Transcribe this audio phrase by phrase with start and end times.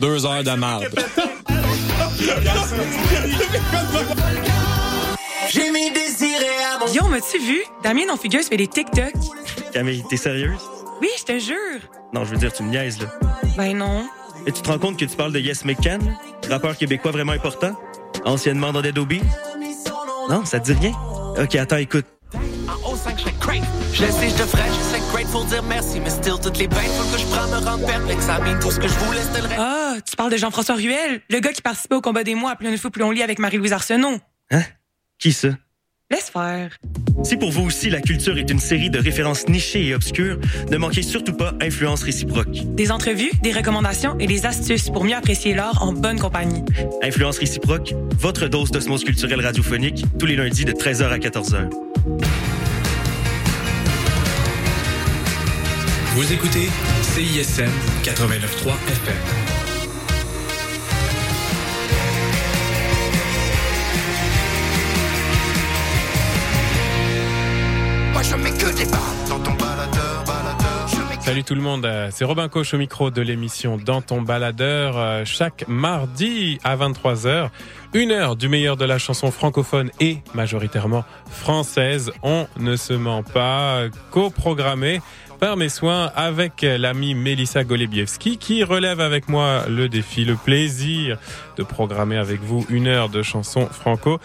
[0.00, 0.88] Deux heures de marde.
[5.50, 6.90] J'ai mis désiré à mon...
[6.90, 7.62] Yo, m'as-tu vu?
[7.82, 9.12] Damien non Fugueuse fait des TikTok.
[9.74, 10.60] Camille, t'es sérieuse?
[11.02, 11.80] Oui, je te jure.
[12.14, 13.08] Non, je veux dire, tu me niaises, là.
[13.58, 14.08] Ben non.
[14.46, 16.16] Et tu te rends compte que tu parles de Yes McCann,
[16.48, 17.74] rappeur québécois vraiment important,
[18.24, 19.22] anciennement dans Dead Obies?
[20.30, 20.94] Non, ça te dit rien?
[21.38, 22.06] Ok, attends, écoute.
[22.34, 23.64] En haut 5, je crave.
[23.92, 27.26] Je sais, je sais grateful dire merci, mais still toutes les bêtes faut que je
[27.26, 28.24] prends me rendre perplexe.
[28.24, 29.60] Ça mine tout ce que je voulais, c'était le reste.
[29.60, 32.56] Ah, tu parles de Jean-François Ruel, le gars qui participait au combat des mois à
[32.56, 34.18] Plus on fou, plus on lit avec Marie-Louise Arsenault.
[34.50, 34.62] Hein?
[35.18, 35.48] Qui ça?
[36.10, 36.76] Laisse faire.
[37.22, 40.76] Si pour vous aussi la culture est une série de références nichées et obscures, ne
[40.76, 42.64] manquez surtout pas Influence réciproque.
[42.74, 46.64] Des entrevues, des recommandations et des astuces pour mieux apprécier l'art en bonne compagnie.
[47.02, 51.70] Influence réciproque, votre dose d'osmose culturelle radiophonique, tous les lundis de 13h à 14h.
[56.14, 56.68] Vous écoutez
[57.02, 57.70] CISM
[58.02, 59.16] 89.3 FM.
[68.12, 70.88] Moi, je mets que des balles dans ton baladeur, baladeur.
[70.88, 74.02] Je mets que Salut tout le monde, c'est Robin Coche au micro de l'émission Dans
[74.02, 74.98] ton baladeur.
[74.98, 77.50] Euh, Chaque mardi à 23h,
[77.94, 82.10] une heure du meilleur de la chanson francophone et majoritairement française.
[82.22, 85.00] On ne se ment pas, euh, coprogrammé
[85.40, 91.18] par mes soins avec l'ami Melissa Golebiewski qui relève avec moi le défi, le plaisir
[91.56, 94.20] de programmer avec vous une heure de chansons franco.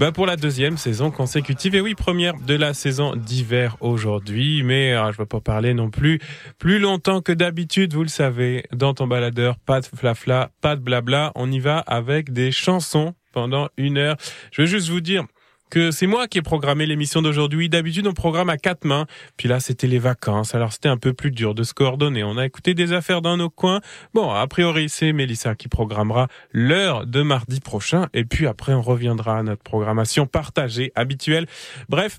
[0.00, 4.62] Bah pour la deuxième saison consécutive et oui première de la saison d'hiver aujourd'hui.
[4.64, 6.20] Mais euh, je vais pas parler non plus
[6.58, 8.64] plus longtemps que d'habitude vous le savez.
[8.72, 11.30] Dans ton baladeur pas de flafla pas de blabla.
[11.36, 14.16] On y va avec des chansons pendant une heure.
[14.50, 15.24] Je veux juste vous dire
[15.70, 17.68] que c'est moi qui ai programmé l'émission d'aujourd'hui.
[17.68, 19.06] D'habitude, on programme à quatre mains.
[19.36, 20.54] Puis là, c'était les vacances.
[20.54, 22.22] Alors, c'était un peu plus dur de se coordonner.
[22.24, 23.80] On a écouté des affaires dans nos coins.
[24.12, 28.08] Bon, a priori, c'est Mélissa qui programmera l'heure de mardi prochain.
[28.12, 31.46] Et puis après, on reviendra à notre programmation partagée, habituelle.
[31.88, 32.18] Bref.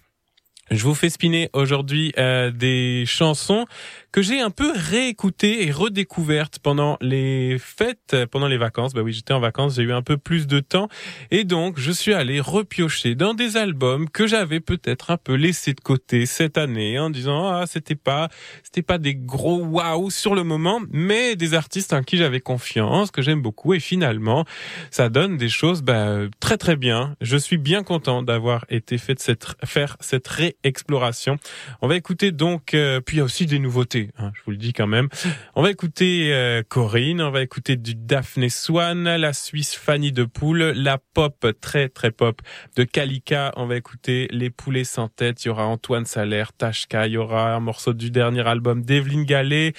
[0.70, 3.66] Je vous fais spinner aujourd'hui euh, des chansons
[4.12, 8.94] que j'ai un peu réécoutées et redécouvertes pendant les fêtes, pendant les vacances.
[8.94, 10.90] Bah oui, j'étais en vacances, j'ai eu un peu plus de temps
[11.30, 15.74] et donc je suis allé repiocher dans des albums que j'avais peut-être un peu laissés
[15.74, 18.30] de côté cette année en disant ah c'était pas
[18.64, 23.12] c'était pas des gros waouh sur le moment, mais des artistes en qui j'avais confiance,
[23.12, 24.46] que j'aime beaucoup et finalement
[24.90, 27.16] ça donne des choses bah, très très bien.
[27.22, 31.38] Je suis bien content d'avoir été fait de cette faire cette réexploration.
[31.82, 34.52] On va écouter donc euh, puis il y a aussi des nouveautés, hein, je vous
[34.52, 35.10] le dis quand même.
[35.56, 40.24] On va écouter euh, Corinne, on va écouter du Daphné Swan, la Suisse Fanny de
[40.24, 42.42] Poule, la pop très très pop
[42.76, 43.52] de Kalika.
[43.56, 45.44] On va écouter Les Poulets sans tête.
[45.44, 47.08] Il y aura Antoine Salaire, Tashka.
[47.08, 49.74] Il y aura un morceau du dernier album d'Evelyne Gallet.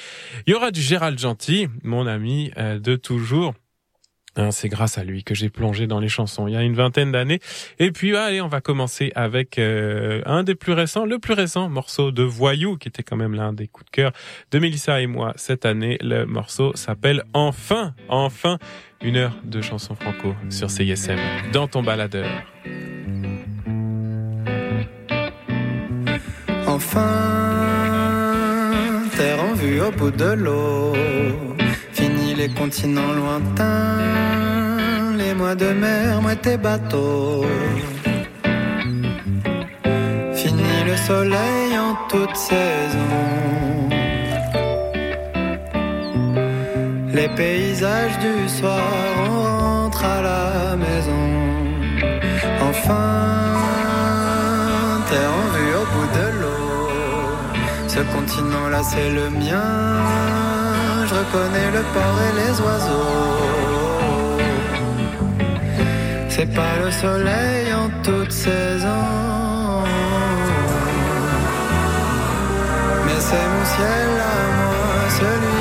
[0.46, 3.54] Il y aura du Gérald Gentil, mon ami euh, de toujours.
[4.37, 6.75] Hein, c'est grâce à lui que j'ai plongé dans les chansons il y a une
[6.75, 7.41] vingtaine d'années.
[7.78, 11.69] Et puis allez, on va commencer avec euh, un des plus récents, le plus récent
[11.69, 14.12] morceau de Voyou, qui était quand même l'un des coups de cœur
[14.50, 15.98] de Mélissa et moi cette année.
[16.00, 18.59] Le morceau s'appelle Enfin, enfin,
[19.03, 21.19] une heure de chansons franco sur CISM,
[21.53, 22.31] dans ton baladeur.
[26.66, 27.06] Enfin,
[29.14, 31.61] terre en vue au bout de l'eau.
[32.34, 33.98] Les continents lointains,
[35.16, 37.44] les mois de mer, moi tes bateaux.
[40.34, 43.12] Fini le soleil en toute saison.
[47.12, 48.82] Les paysages du soir,
[49.28, 51.25] on rentre à la maison.
[52.69, 53.53] Enfin,
[55.09, 57.28] terre en vue au bout de l'eau.
[57.88, 60.41] Ce continent-là, c'est le mien.
[61.12, 63.12] Je reconnais le port et les oiseaux.
[66.30, 69.04] C'est pas le soleil en toute saison.
[73.04, 75.51] Mais c'est mon ciel à moi,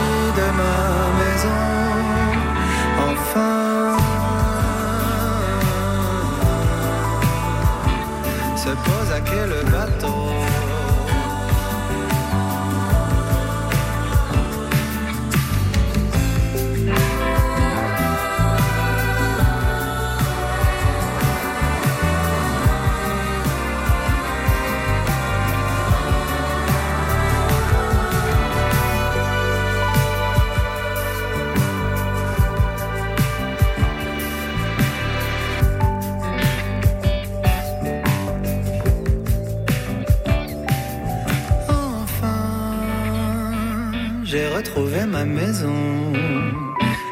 [45.07, 46.13] ma maison.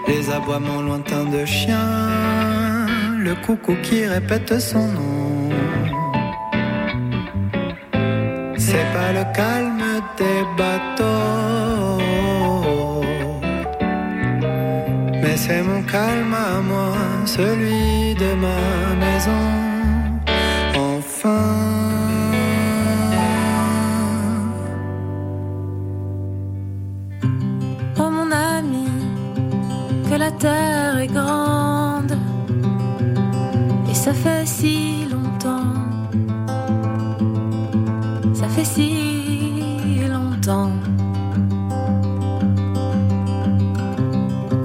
[0.08, 5.50] Les aboiements lointains de chiens, le coucou qui répète son nom.
[8.58, 9.84] C'est pas le calme
[10.18, 12.02] des bateaux,
[15.22, 16.94] mais c'est mon calme à moi,
[17.26, 18.99] celui de ma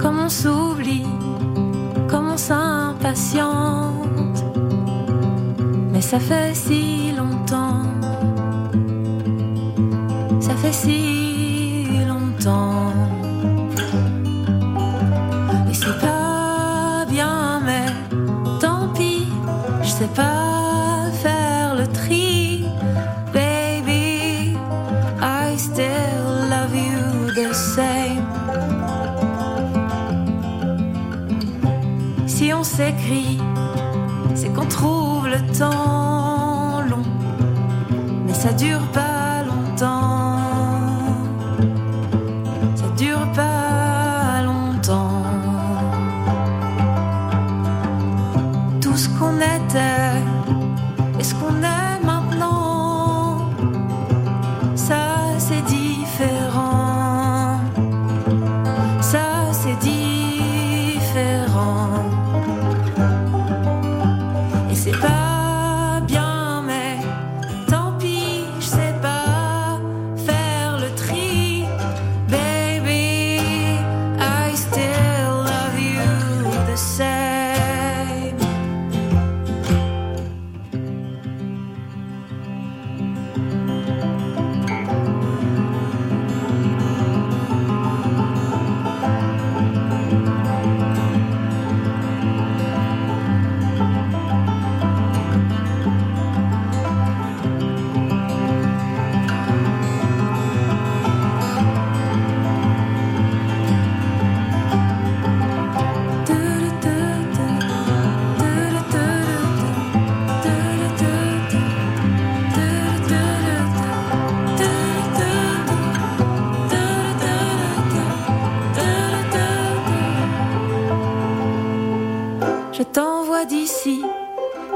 [0.01, 1.07] Comme on s'oublie,
[2.07, 4.43] comme on s'impatiente,
[5.91, 7.83] mais ça fait si longtemps,
[10.39, 13.14] ça fait si longtemps.
[35.57, 37.03] temps long,
[38.25, 39.14] mais ça dure pas.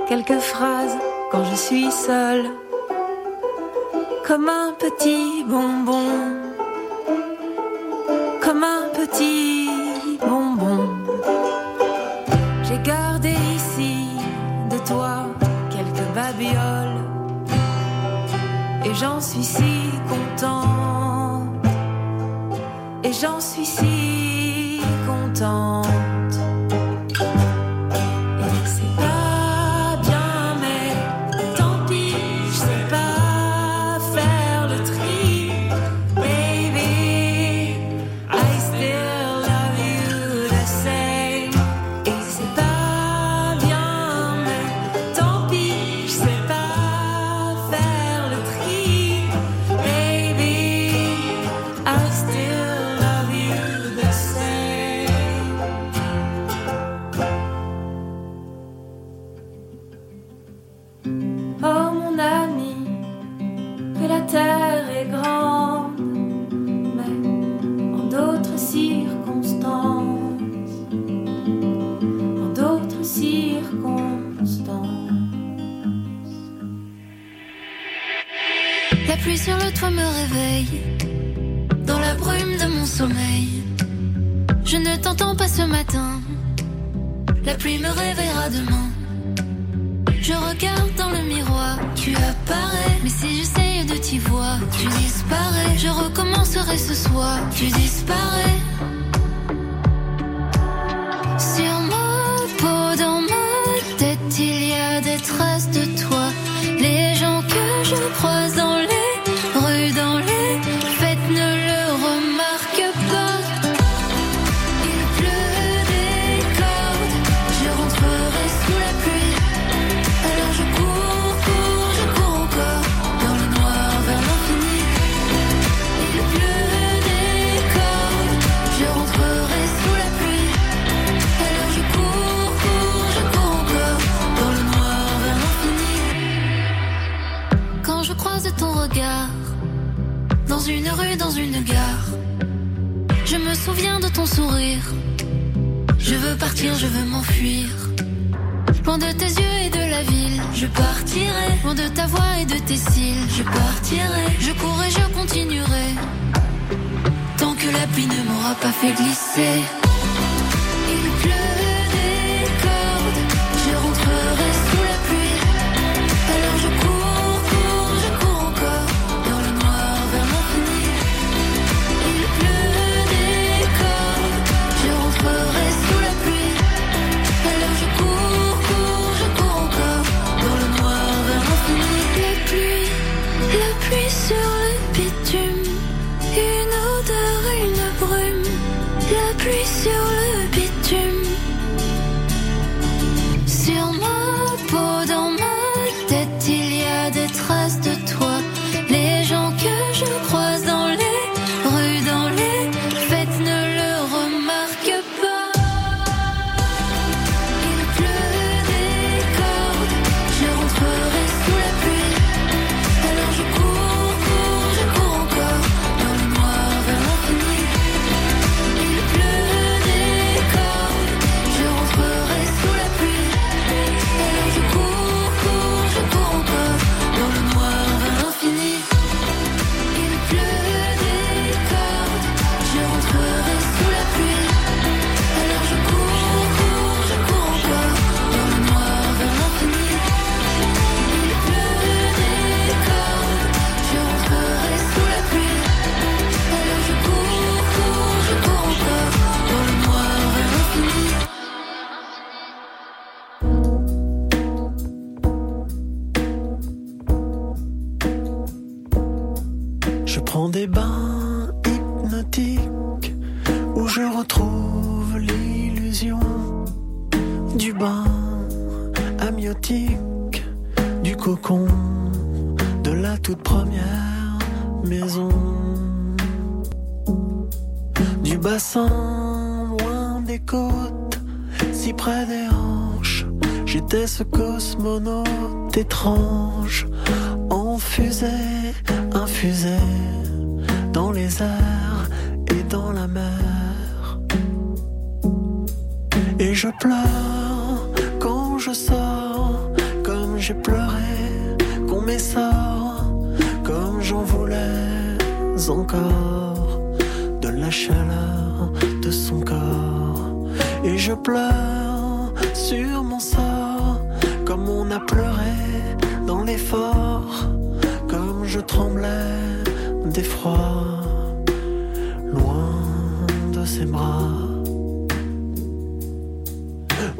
[0.10, 0.98] quelques phrases
[1.32, 2.46] quand je suis seule,
[4.26, 6.10] comme un petit bonbon,
[8.42, 9.70] comme un petit
[10.20, 10.80] bonbon.
[12.64, 14.08] J'ai gardé ici
[14.72, 15.28] de toi
[15.70, 17.02] quelques babioles,
[18.86, 20.64] et j'en suis si content,
[23.04, 25.89] et j'en suis si content.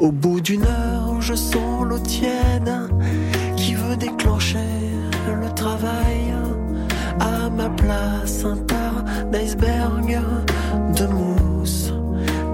[0.00, 2.72] Au bout d'une heure, je sens l'eau tiède
[3.56, 4.58] qui veut déclencher
[5.28, 6.32] le travail.
[7.20, 10.18] À ma place, un tas d'iceberg
[10.96, 11.92] de mousse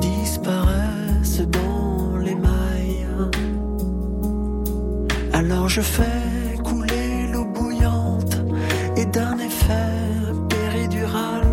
[0.00, 3.06] disparaissent dans les mailles.
[5.32, 8.38] Alors je fais couler l'eau bouillante
[8.96, 9.94] et d'un effet
[10.48, 11.46] péridural,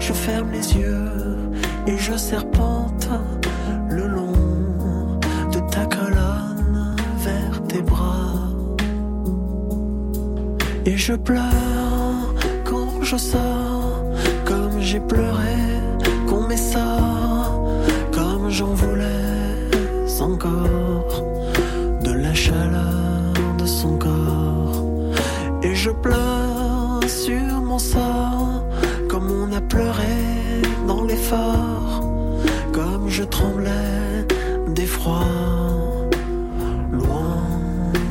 [0.00, 1.36] je ferme les yeux
[1.86, 2.75] et je serpente
[10.88, 14.04] Et je pleure quand je sors,
[14.44, 15.58] comme j'ai pleuré,
[16.28, 16.98] qu'on m'est ça,
[18.12, 19.16] comme j'en voulais
[20.20, 21.22] encore,
[22.02, 24.84] de la chaleur de son corps.
[25.62, 28.64] Et je pleure sur mon sort,
[29.08, 30.16] comme on a pleuré
[30.86, 32.00] dans l'effort,
[32.72, 34.26] comme je tremblais
[34.68, 35.24] d'effroi,
[36.92, 37.42] loin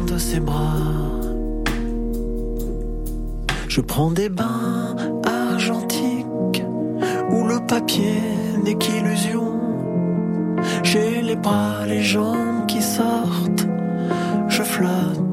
[0.07, 0.94] de ses bras.
[3.75, 6.63] Je prends des bains argentiques
[7.29, 8.21] où le papier
[8.63, 9.51] n'est qu'illusion.
[10.81, 13.67] J'ai les bras, les jambes qui sortent.
[14.47, 15.24] Je flotte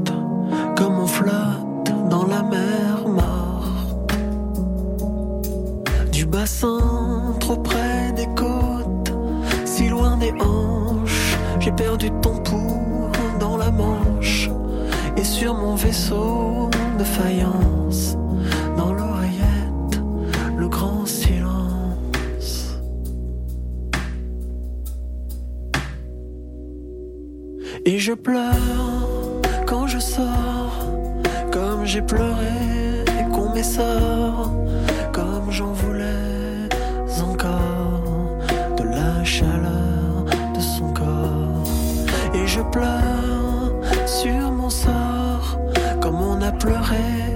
[33.54, 34.50] Mes sorts
[35.12, 36.68] comme j'en voulais
[37.20, 38.38] encore
[38.78, 41.68] de la chaleur de son corps.
[42.34, 43.72] Et je pleure
[44.06, 45.58] sur mon sort
[46.00, 47.31] comme on a pleuré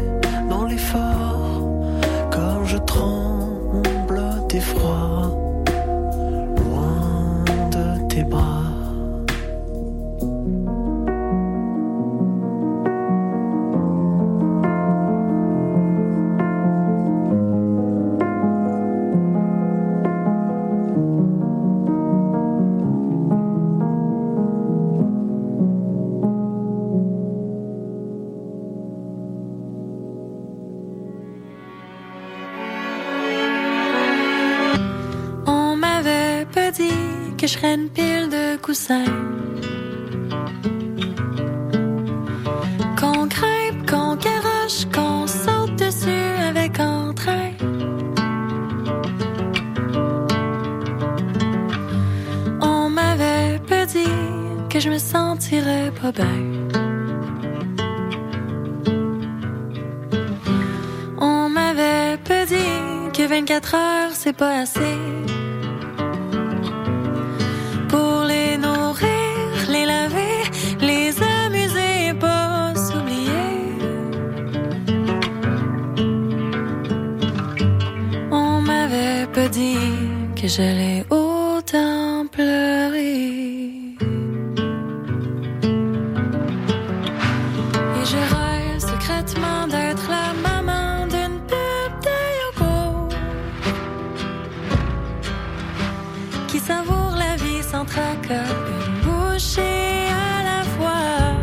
[99.37, 101.37] à la fois.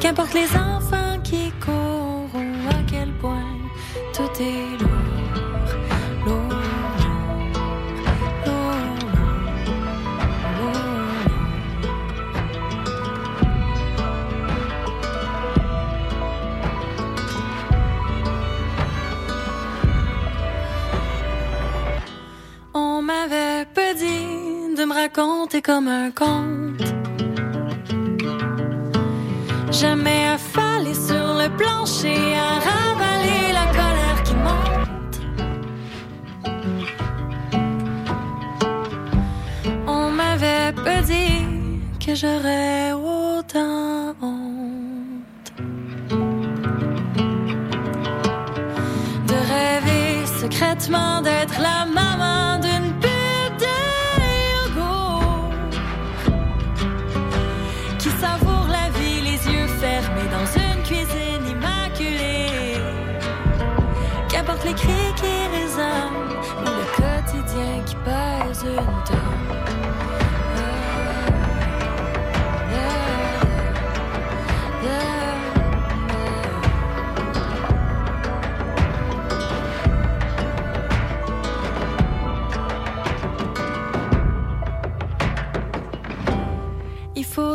[0.00, 3.58] Qu'importe les enfants qui courent ou à quel point
[4.14, 4.71] tout est
[25.02, 26.86] raconter comme un conte.
[29.70, 35.16] Jamais affalé sur le plancher à ravaler la colère qui monte.
[39.86, 41.46] On m'avait pas dit
[42.04, 45.52] que j'aurais autant honte
[49.30, 52.41] de rêver secrètement d'être la maman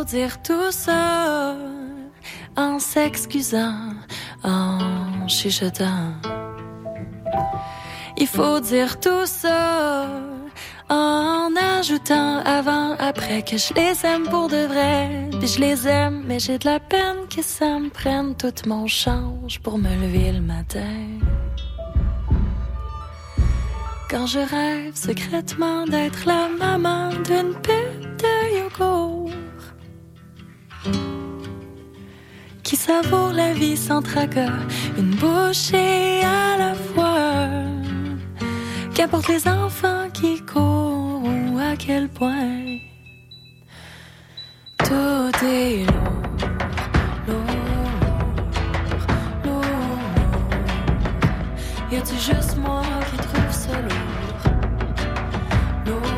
[0.08, 1.54] dire tout ça
[2.56, 3.92] en s'excusant,
[4.42, 6.14] en chuchotant.
[8.16, 10.27] Il faut dire tout ça
[10.88, 15.28] en ajoutant avant, après que je les aime pour de vrai.
[15.38, 18.86] Puis je les aime, mais j'ai de la peine que ça me prenne tout mon
[18.86, 20.96] change pour me lever le matin.
[24.10, 29.30] Quand je rêve secrètement d'être la maman d'une pute de yogourt
[32.62, 34.52] qui savoure la vie sans tracas,
[34.98, 37.17] une bouchée à la fois.
[38.98, 42.78] Qu'importe les enfants qui courent ou à quel point
[44.78, 46.22] tout est lourd,
[47.28, 47.44] lourd,
[49.44, 49.62] lourd.
[51.92, 54.50] Y a-tu juste moi qui trouve ça lourd?
[55.86, 56.17] Lourd, lourd,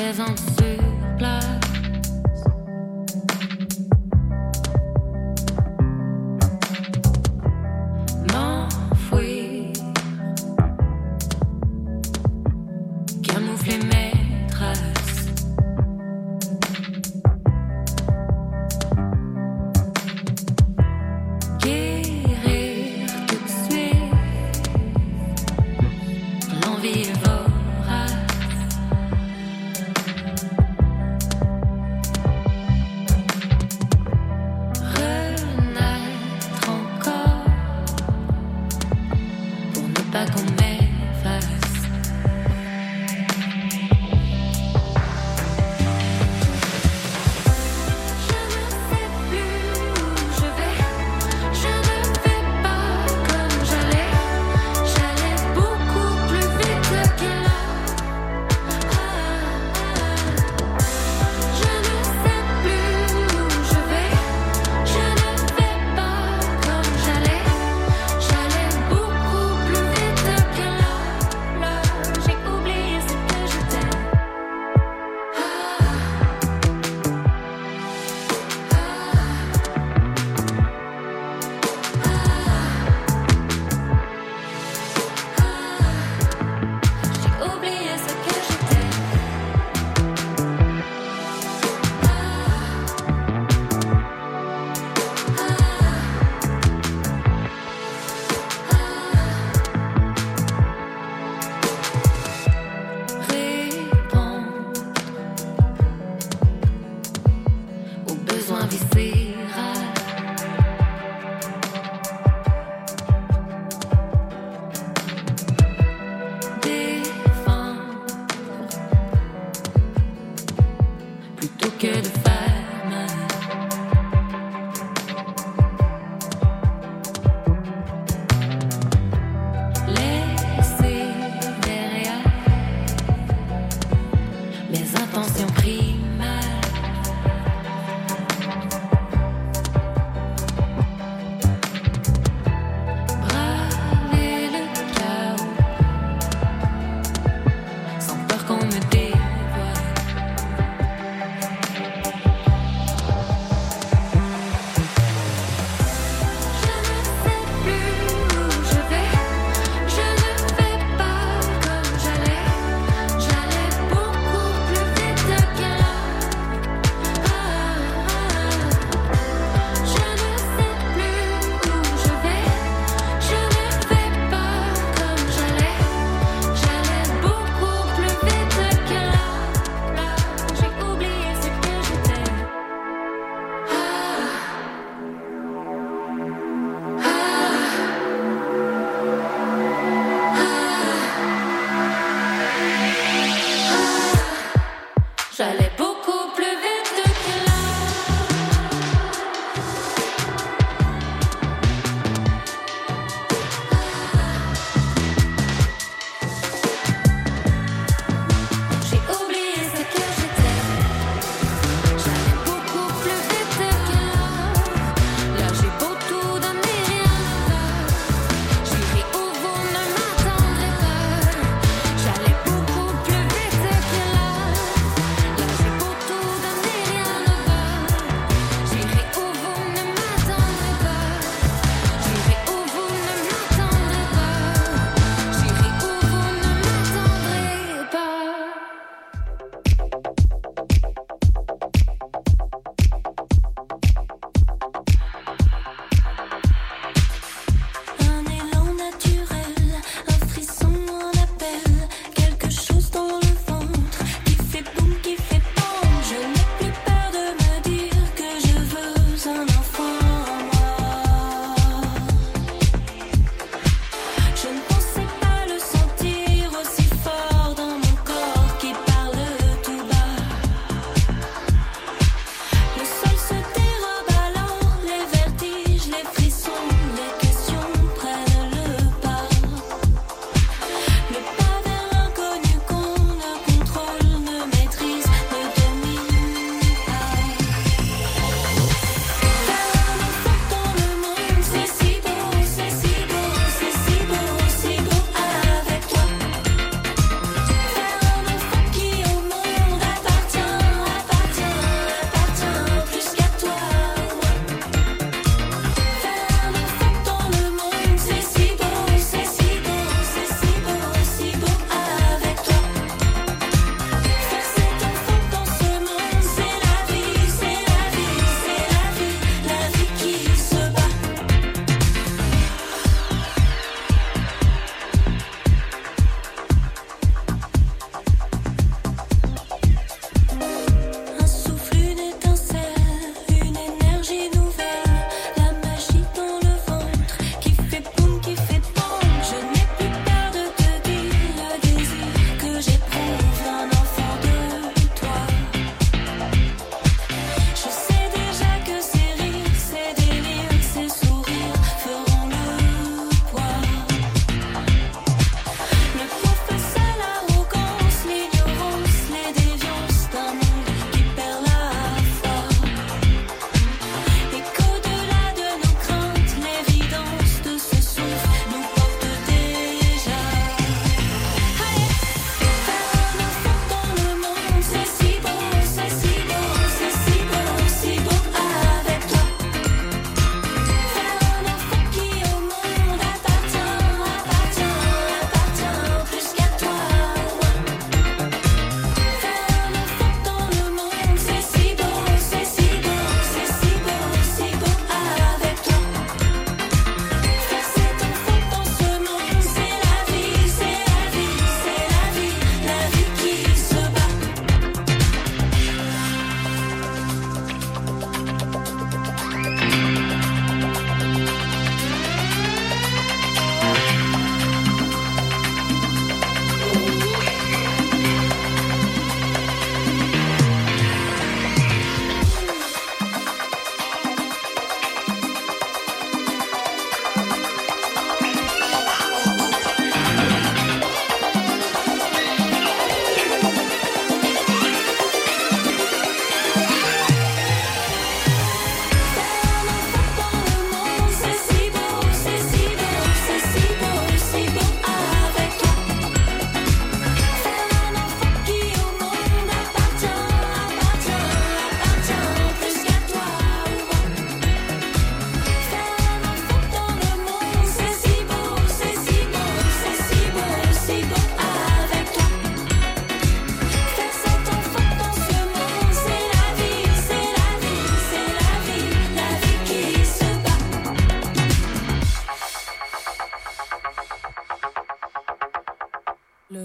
[0.00, 0.79] présente sur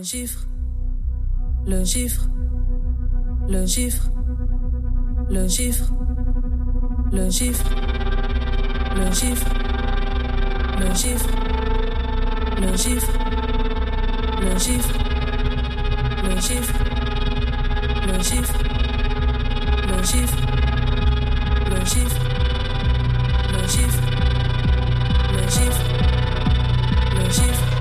[0.06, 0.46] gifre,
[1.65, 2.30] le gifre,
[3.50, 4.12] le gifre,
[5.32, 5.91] le gifre,
[7.12, 7.65] le gifre,
[8.96, 9.50] le gifre,
[10.78, 11.30] le gifre,
[12.62, 13.18] le gifre,
[14.41, 15.00] le gifre,
[16.22, 16.84] le gifre,
[18.06, 18.60] le gifre,
[19.88, 20.39] le gifre,
[21.68, 22.20] le gifre,
[23.50, 24.02] le gifre,
[25.34, 25.84] le gifre,
[27.15, 27.75] le gifre.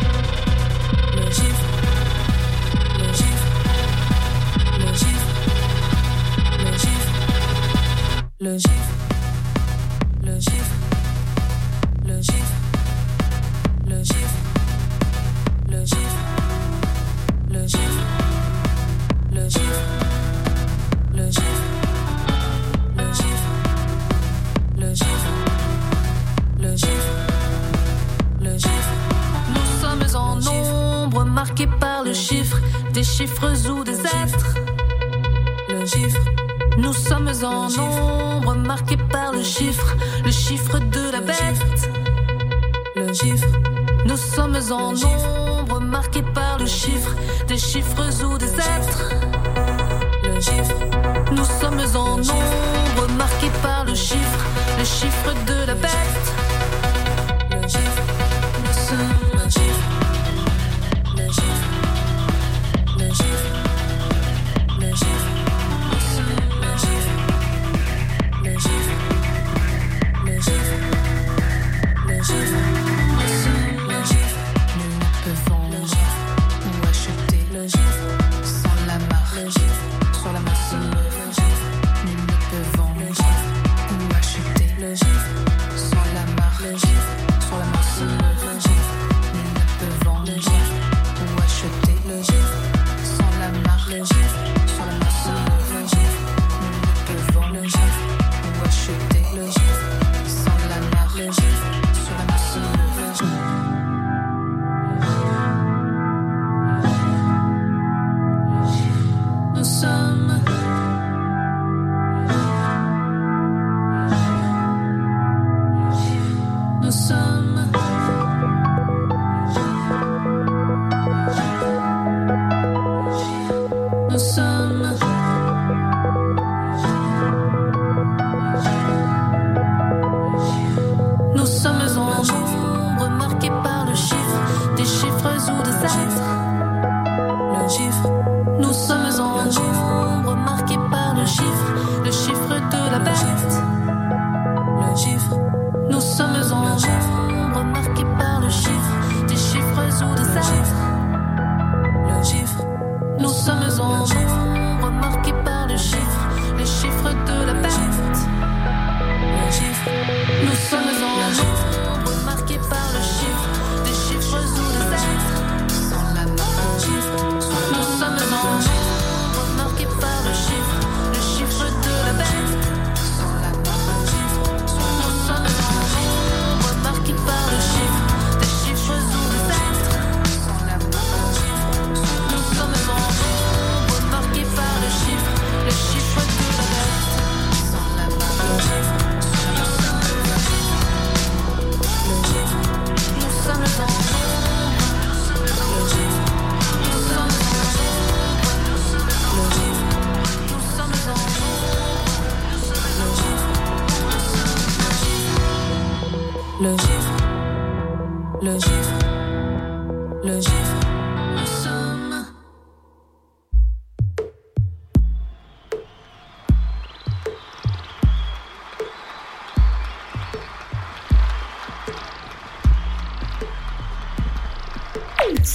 [8.45, 8.84] logique.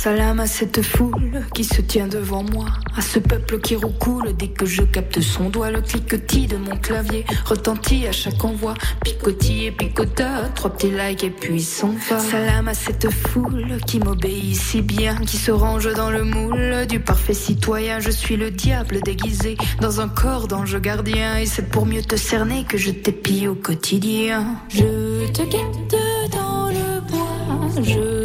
[0.10, 2.66] salam à cette foule qui se tient devant moi,
[2.98, 5.70] à ce peuple qui roucoule dès que je capte son doigt.
[5.70, 11.24] Le cliquetis de mon clavier retentit à chaque envoi, picotis et picota, trois petits likes
[11.24, 12.18] et puis s'en va.
[12.18, 17.00] Salam à cette foule qui m'obéit si bien, qui se range dans le moule du
[17.00, 18.00] parfait citoyen.
[18.00, 22.16] Je suis le diable déguisé dans un corps d'ange gardien, et c'est pour mieux te
[22.16, 24.56] cerner que je t'épie au quotidien.
[24.70, 25.96] Je te quitte
[26.32, 28.19] dans le bois, je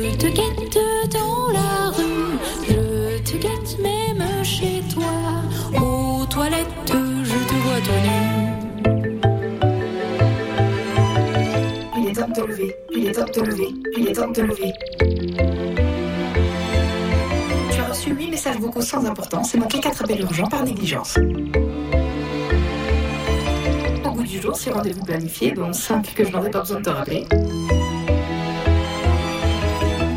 [13.36, 14.72] Il est temps de te lever.
[17.72, 21.18] Tu as reçu 8 messages vocaux sans importance et manqué 4 appels urgents par négligence.
[24.04, 26.84] Au bout du jour, ces rendez-vous planifiés, dont 5 que je n'aurais pas besoin de
[26.84, 27.26] te rappeler.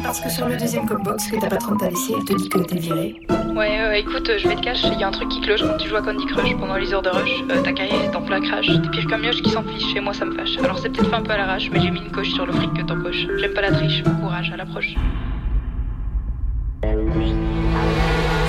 [0.04, 2.60] Parce que sur le deuxième combox que ta patronne t'a laissé, elle te dit que
[2.60, 3.16] t'es viré.
[3.58, 5.90] Ouais, écoute, je vais te cacher, il y a un truc qui cloche quand tu
[5.90, 7.44] joues à Candy Crush pendant les heures de rush.
[7.50, 8.68] Euh, ta carrière est en plein crash.
[8.68, 10.60] T'es pire qu'un mioche qui s'enfiche, chez moi ça me fâche.
[10.60, 12.54] Alors c'est peut-être fait un peu à l'arrache, mais j'ai mis une coche sur le
[12.54, 13.26] fric que t'empoches.
[13.38, 14.94] J'aime pas la triche, bon courage, à l'approche.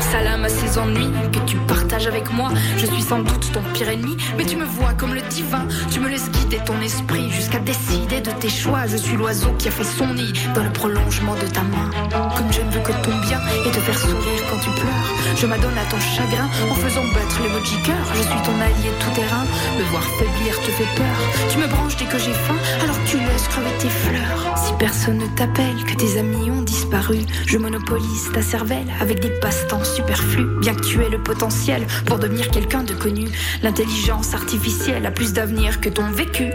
[0.00, 1.56] Salam à ces ennuis que tu
[1.94, 2.50] avec moi.
[2.76, 5.66] Je suis sans doute ton pire ennemi, mais tu me vois comme le divin.
[5.90, 8.86] Tu me laisses guider ton esprit jusqu'à décider de tes choix.
[8.86, 11.90] Je suis l'oiseau qui a fait son nid dans le prolongement de ta main.
[12.36, 15.46] Comme je ne veux que ton bien et te faire sourire quand tu pleures, je
[15.46, 18.04] m'adonne à ton chagrin en faisant battre l'emoji cœur.
[18.14, 19.44] Je suis ton allié tout terrain.
[19.78, 21.16] Me voir faiblir te fait peur.
[21.50, 24.56] Tu me branches dès que j'ai faim, alors tu laisses crever tes fleurs.
[24.56, 29.30] Si personne ne t'appelle, que tes amis ont disparu, je monopolise ta cervelle avec des
[29.40, 30.46] passe-temps superflus.
[30.60, 33.28] Bien que tu aies le potentiel pour devenir quelqu'un de connu,
[33.62, 36.50] l'intelligence artificielle a plus d'avenir que ton vécu.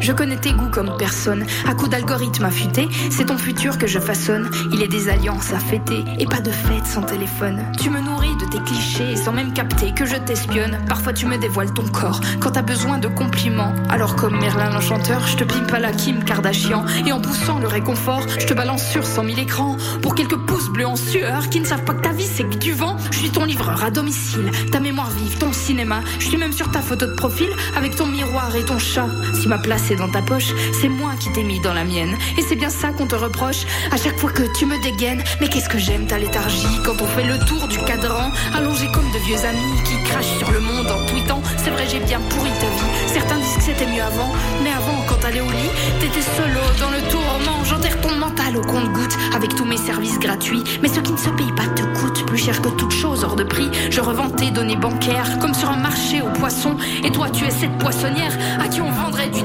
[0.00, 1.44] Je connais tes goûts comme personne.
[1.68, 4.48] À coup d'algorithme affûté, c'est ton futur que je façonne.
[4.72, 7.60] Il est des alliances à fêter et pas de fête sans téléphone.
[7.80, 10.78] Tu me nourris de tes clichés sans même capter que je t'espionne.
[10.88, 13.72] Parfois tu me dévoiles ton corps quand t'as besoin de compliments.
[13.88, 16.84] Alors comme Merlin l'enchanteur, je te pimpe à la Kim Kardashian.
[17.04, 19.76] Et en poussant le réconfort, je te balance sur 100 000 écrans.
[20.00, 22.56] Pour quelques pouces bleus en sueur qui ne savent pas que ta vie c'est que
[22.56, 22.96] du vent.
[23.10, 26.02] Je suis ton livreur à domicile, ta mémoire vive, ton cinéma.
[26.20, 29.08] Je suis même sur ta photo de profil avec ton miroir et ton chat.
[29.32, 32.16] Si ma place est dans ta poche, c'est moi qui t'ai mis dans la mienne.
[32.38, 35.22] Et c'est bien ça qu'on te reproche à chaque fois que tu me dégaines.
[35.40, 36.66] Mais qu'est-ce que j'aime ta léthargie?
[36.84, 40.50] Quand on fait le tour du cadran, allongé comme de vieux amis qui crachent sur
[40.50, 41.42] le monde en tweetant.
[41.56, 43.12] C'est vrai, j'ai bien pourri ta vie.
[43.12, 45.70] Certains disent que c'était mieux avant, mais avant, quand t'allais au lit,
[46.00, 47.64] t'étais solo dans le tourment.
[47.64, 50.62] J'enterre ton mental au compte-goutte avec tous mes services gratuits.
[50.82, 53.36] Mais ce qui ne se paye pas te coûte plus cher que toute chose hors
[53.36, 53.70] de prix.
[53.90, 56.76] Je revends tes données bancaires comme sur un marché aux poissons.
[57.04, 59.44] Et toi, tu es cette poissonnière à qui on du.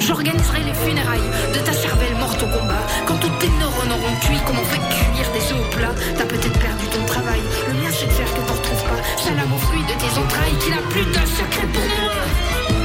[0.00, 2.86] J'organiserai les funérailles de ta cervelle morte au combat.
[3.06, 5.94] Quand tous tes neurones auront cuit, comme on fait cuire des œufs au plat?
[6.16, 7.40] T'as peut-être perdu ton travail.
[7.68, 9.22] Le mien, c'est de faire que t'en retrouves pas.
[9.22, 12.83] Salam au fruit de tes entrailles, qu'il a plus d'un secret pour moi.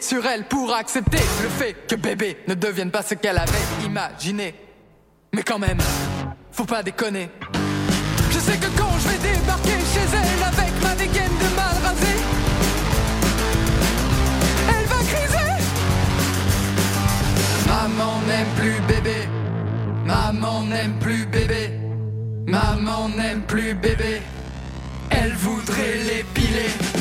[0.00, 4.54] sur elle pour accepter le fait que bébé ne devienne pas ce qu'elle avait imaginé.
[5.32, 5.78] Mais quand même,
[6.52, 7.28] faut pas déconner.
[8.30, 12.20] Je sais que quand je vais débarquer chez elle avec ma dégaine de mal rasée,
[14.68, 15.64] elle va criser.
[17.66, 19.28] Maman n'aime plus bébé.
[20.04, 21.70] Maman n'aime plus bébé.
[22.46, 24.22] Maman n'aime plus bébé.
[25.10, 26.93] Elle voudrait l'épiler.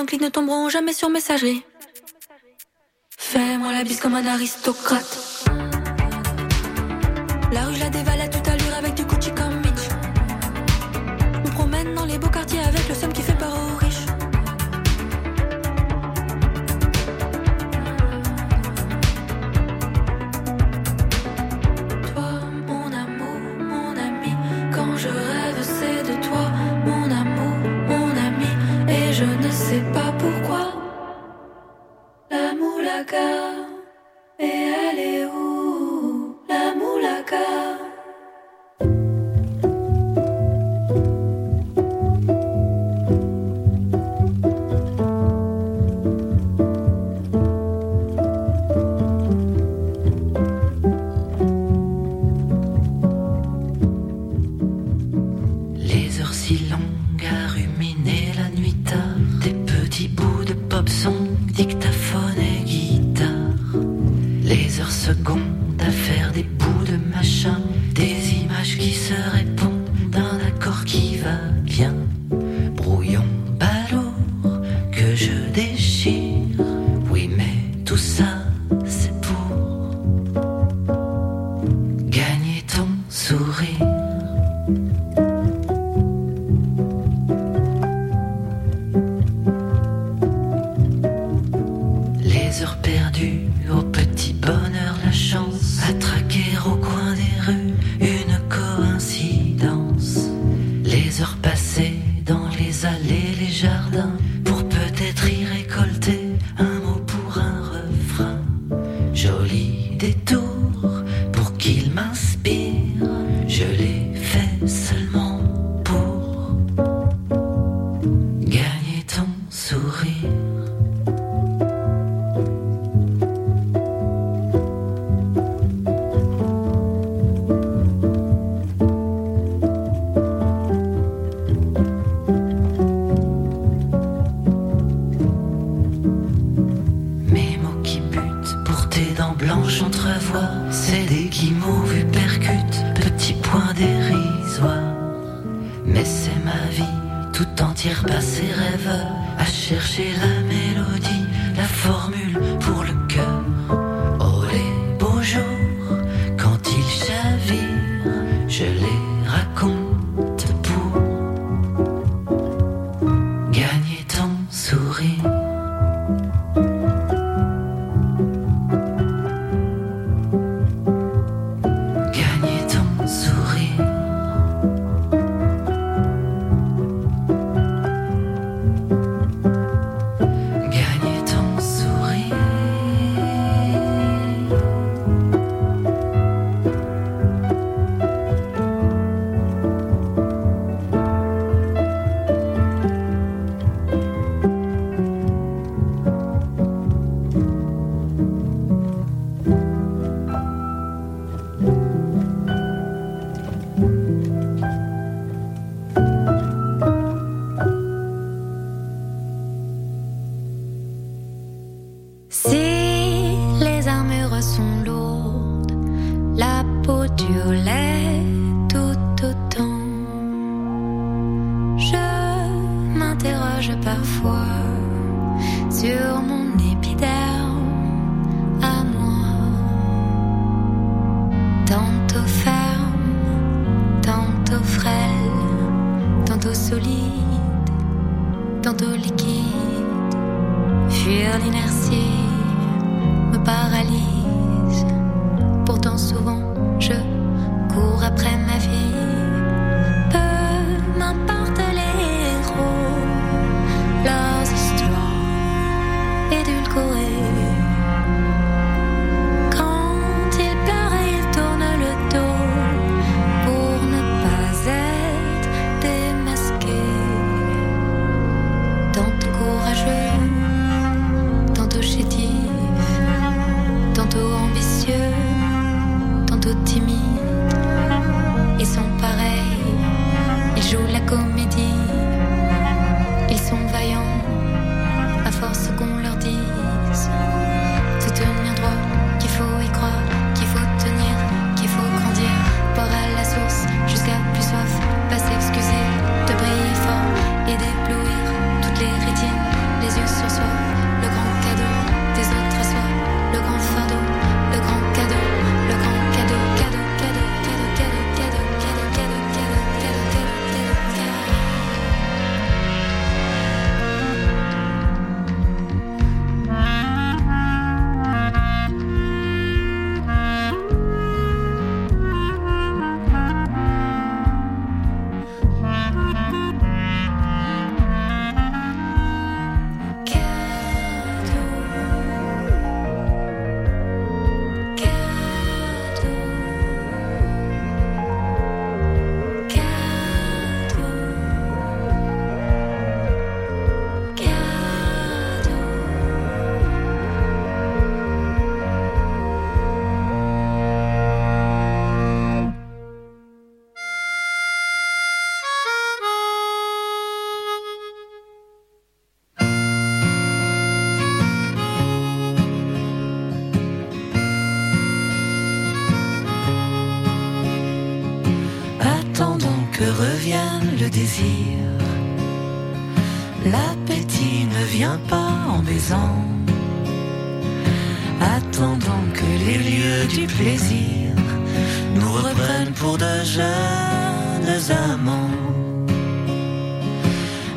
[0.00, 1.62] en clic ne tomberont jamais sur messagerie.
[3.18, 5.19] Fais-moi la bise comme un aristocrate.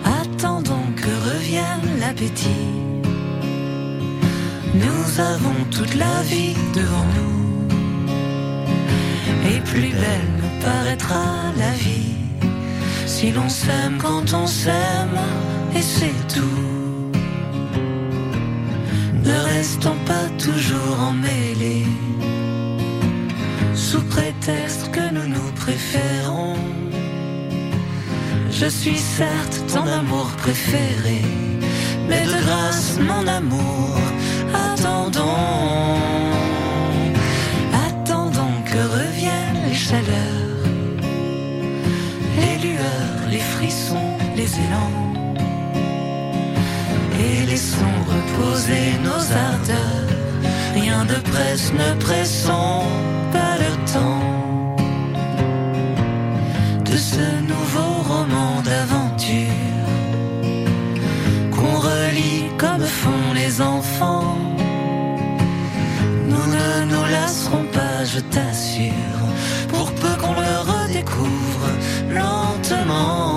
[0.06, 2.70] Attendons que revienne l'appétit.
[4.74, 7.68] Nous avons toute la vie devant nous.
[9.50, 11.26] Et plus belle nous paraîtra
[11.58, 12.14] la vie
[13.06, 15.20] si l'on s'aime quand on s'aime,
[15.76, 17.12] et c'est tout.
[19.24, 21.88] Ne restons pas toujours emmêlés,
[23.74, 26.83] sous prétexte que nous nous préférons.
[28.56, 31.22] Je suis certes ton amour préféré,
[32.08, 33.98] mais de grâce, mon amour,
[34.54, 35.98] attendons.
[37.88, 40.66] Attendons que reviennent les chaleurs,
[42.38, 45.00] les lueurs, les frissons, les élans.
[47.20, 50.10] Et laissons reposer nos ardeurs.
[50.76, 52.84] Rien de presse, ne pressons
[53.32, 54.53] pas le temps
[56.94, 59.90] de ce nouveau roman d'aventure
[61.54, 64.38] qu'on relit comme font les enfants.
[66.32, 69.22] Nous ne nous lasserons pas, je t'assure,
[69.70, 71.68] pour peu qu'on le redécouvre
[72.20, 73.33] lentement.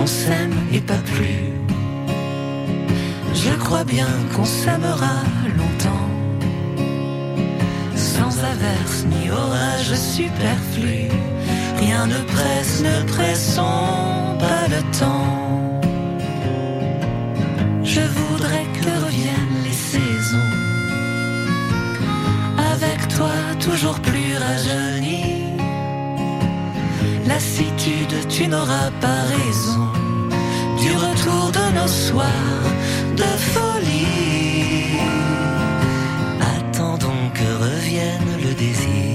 [0.00, 1.52] On s'aime et pas plus,
[3.34, 5.18] je crois bien qu'on s'aimera
[5.58, 6.10] longtemps,
[7.94, 11.08] sans averse ni orage superflu.
[11.78, 15.80] Rien ne presse, ne pressons pas le temps.
[17.82, 20.52] Je voudrais que reviennent les saisons,
[22.72, 23.32] avec toi
[23.66, 25.24] toujours plus rajeuni.
[27.26, 29.22] Lassitude, tu n'auras pas
[31.80, 32.12] nos
[33.16, 34.98] de folie.
[36.54, 39.09] Attendons que revienne le désir.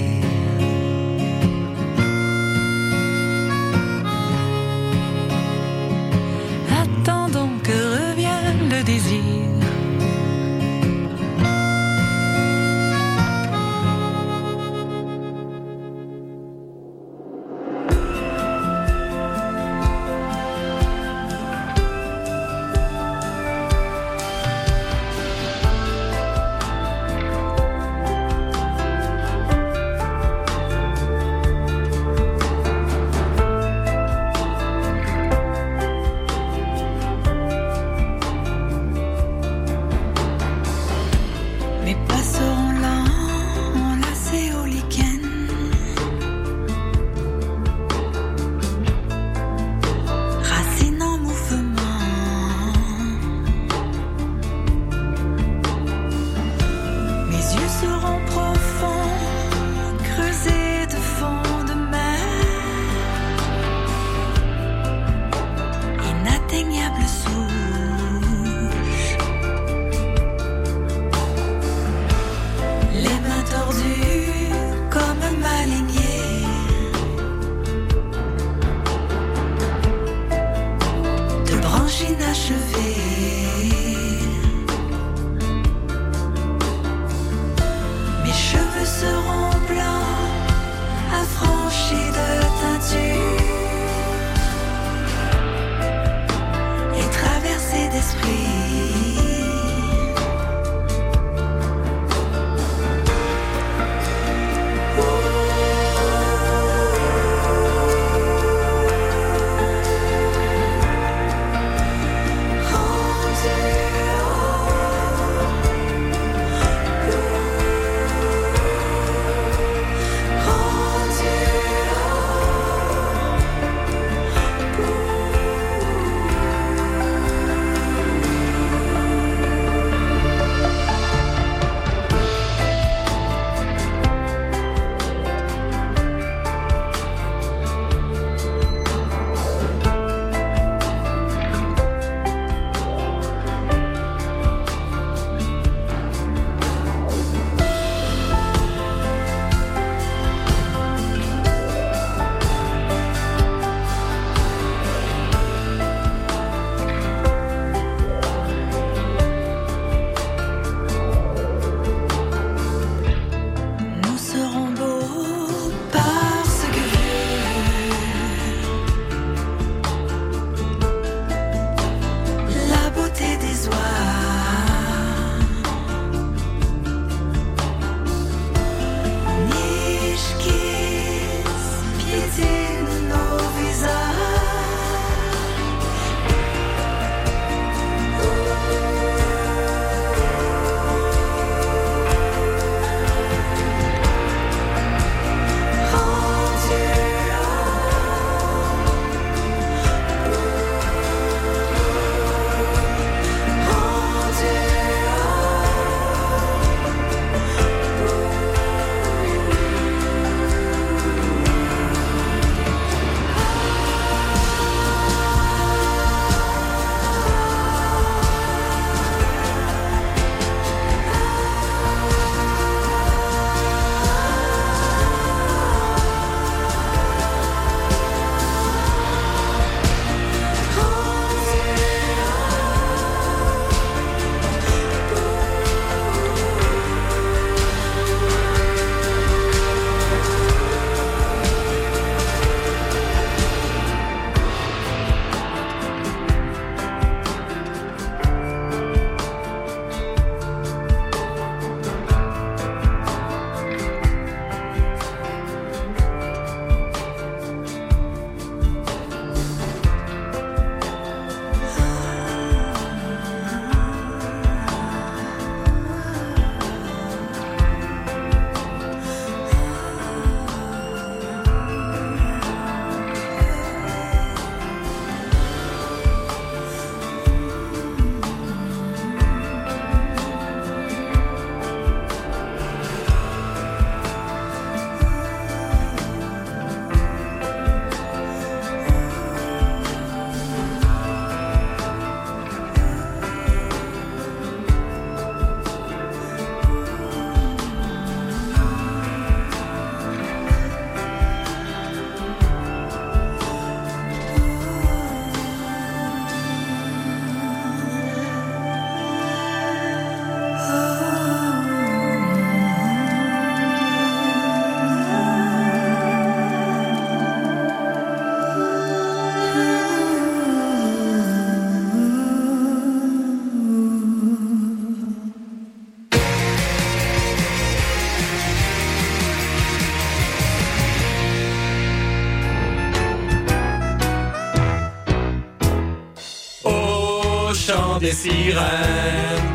[338.16, 339.46] Sirènes.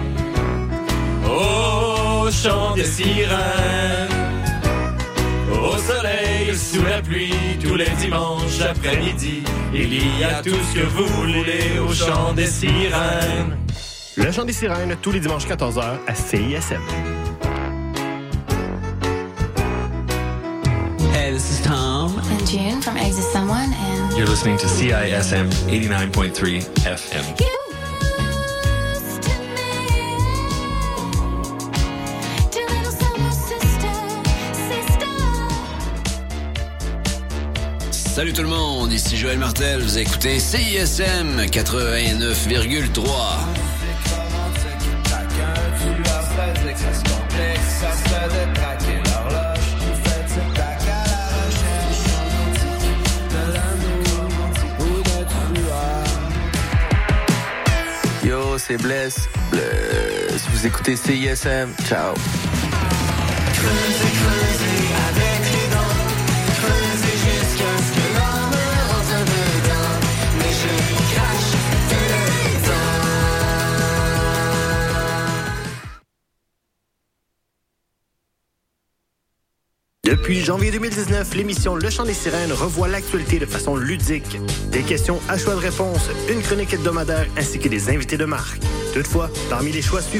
[1.26, 4.09] Au chant des sirènes.
[5.51, 9.43] Au soleil, sous la pluie, tous les dimanches après-midi,
[9.74, 13.57] il y a tout ce que vous voulez au chant des sirènes.
[14.16, 16.82] Le chant des sirènes, tous les dimanches 14h à CISM.
[21.14, 22.20] Hey, this is Tom.
[22.32, 27.50] And June from Exit Someone and You're listening to CISM 89.3 FM.
[38.22, 43.01] Salut tout le monde, ici Joël Martel, vous écoutez CISM 89,3.
[58.24, 59.15] Yo, c'est Bless.
[59.49, 60.43] Bless.
[60.53, 61.74] Vous écoutez CISM.
[61.88, 62.13] Ciao.
[80.43, 84.39] Janvier 2019, l'émission Le Chant des Sirènes revoit l'actualité de façon ludique.
[84.71, 88.59] Des questions à choix de réponse, une chronique hebdomadaire ainsi que des invités de marque.
[88.91, 90.19] Toutefois, parmi les choix suivants,